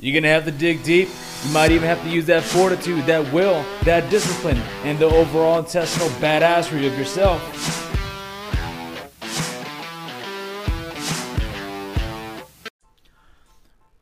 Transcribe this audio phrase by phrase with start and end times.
[0.00, 1.10] You're going to have to dig deep.
[1.44, 5.58] You might even have to use that fortitude, that will, that discipline, and the overall
[5.58, 7.40] intestinal badassery of yourself.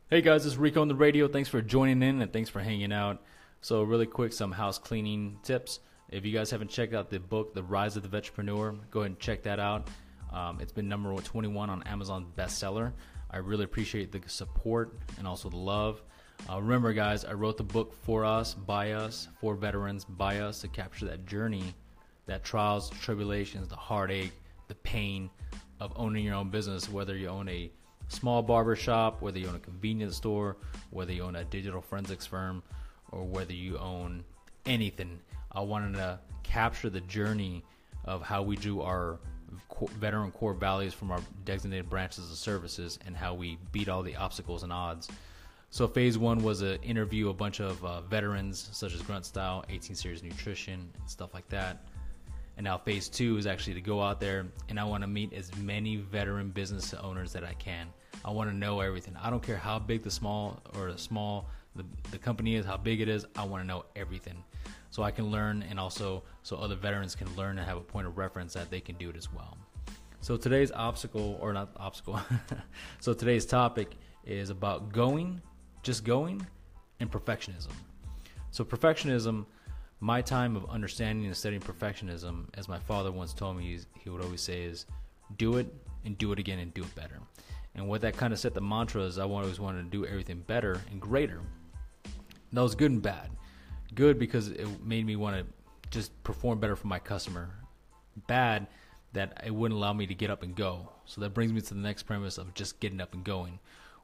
[0.09, 1.27] Hey guys, it's Rico on the radio.
[1.27, 3.21] Thanks for joining in and thanks for hanging out.
[3.61, 5.81] So, really quick, some house cleaning tips.
[6.11, 9.11] If you guys haven't checked out the book, The Rise of the Vetrepreneur, go ahead
[9.11, 9.89] and check that out.
[10.33, 12.93] Um, it's been number 21 on Amazon bestseller.
[13.31, 16.03] I really appreciate the support and also the love.
[16.51, 20.61] Uh, remember, guys, I wrote the book for us, by us, for veterans, by us
[20.61, 21.75] to capture that journey,
[22.27, 24.33] that trials, tribulations, the heartache,
[24.69, 25.31] the pain
[25.81, 27.71] of owning your own business, whether you own a
[28.09, 30.57] small barber shop, whether you own a convenience store,
[30.91, 32.63] whether you own a digital forensics firm,
[33.13, 34.25] or whether you own
[34.67, 35.19] anything.
[35.53, 37.65] I wanted to capture the journey
[38.05, 39.19] of how we do our
[39.99, 44.17] veteran core values from our designated branches of services and how we beat all the
[44.17, 45.09] obstacles and odds.
[45.71, 49.65] So phase one was an interview a bunch of uh, veterans such as Grunt Style,
[49.69, 51.85] 18 Series Nutrition, and stuff like that.
[52.57, 55.33] And now phase two is actually to go out there and I want to meet
[55.33, 57.89] as many veteran business owners that I can.
[58.25, 59.15] I want to know everything.
[59.23, 62.77] I don't care how big the small or the small the, the company is, how
[62.77, 63.27] big it is.
[63.37, 64.43] I want to know everything
[64.91, 68.07] so I can learn and also so other veterans can learn and have a point
[68.07, 69.57] of reference that they can do it as well.
[70.21, 72.21] So today's obstacle or not obstacle.
[73.01, 75.41] so today's topic is about going,
[75.83, 76.45] just going
[77.01, 77.71] and perfectionism.
[78.51, 79.47] So perfectionism
[80.01, 84.23] my time of understanding and studying perfectionism, as my father once told me, he would
[84.23, 84.87] always say, is
[85.37, 85.67] do it
[86.05, 87.19] and do it again and do it better.
[87.75, 90.41] And what that kind of set the mantra is I always wanted to do everything
[90.47, 91.41] better and greater.
[92.53, 93.31] That was good and bad
[93.95, 97.51] good because it made me want to just perform better for my customer.
[98.27, 98.67] Bad
[99.13, 100.91] that it wouldn't allow me to get up and go.
[101.07, 103.59] So that brings me to the next premise of just getting up and going.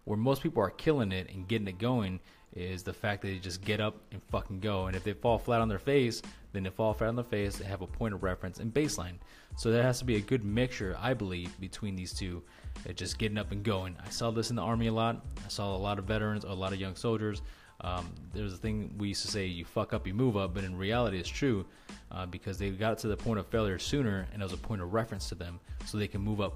[0.04, 2.20] Where most people are killing it and getting it going
[2.54, 4.86] is the fact that they just get up and fucking go.
[4.86, 7.56] And if they fall flat on their face, then they fall flat on their face.
[7.56, 9.16] They have a point of reference and baseline.
[9.56, 12.42] So there has to be a good mixture, I believe, between these two.
[12.88, 13.96] Uh, just getting up and going.
[14.04, 15.24] I saw this in the army a lot.
[15.44, 17.42] I saw a lot of veterans, a lot of young soldiers
[17.80, 20.64] um, there's a thing we used to say, you fuck up, you move up, but
[20.64, 21.66] in reality, it's true
[22.10, 24.80] uh, because they got to the point of failure sooner and it was a point
[24.80, 26.54] of reference to them so they can move up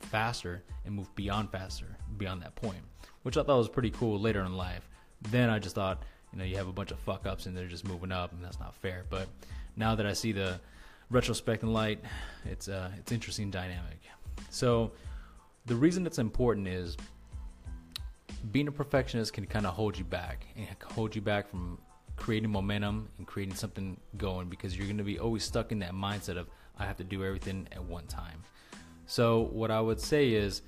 [0.00, 2.78] faster and move beyond faster, beyond that point,
[3.22, 4.88] which I thought was pretty cool later in life.
[5.30, 7.66] Then I just thought, you know, you have a bunch of fuck ups and they're
[7.66, 9.04] just moving up, and that's not fair.
[9.08, 9.28] But
[9.76, 10.60] now that I see the
[11.10, 12.00] retrospect and light,
[12.44, 13.98] it's uh, it's interesting dynamic.
[14.50, 14.92] So
[15.64, 16.96] the reason it's important is
[18.52, 21.78] being a perfectionist can kind of hold you back and hold you back from
[22.16, 25.92] creating momentum and creating something going because you're going to be always stuck in that
[25.92, 26.48] mindset of
[26.78, 28.42] I have to do everything at one time.
[29.06, 30.62] So what I would say is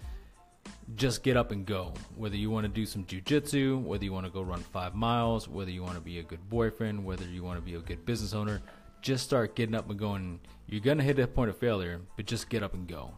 [0.96, 1.92] just get up and go.
[2.16, 5.48] Whether you want to do some jujitsu, whether you want to go run five miles,
[5.48, 8.04] whether you want to be a good boyfriend, whether you want to be a good
[8.06, 8.60] business owner,
[9.02, 10.40] just start getting up and going.
[10.66, 13.12] You're gonna hit a point of failure, but just get up and go.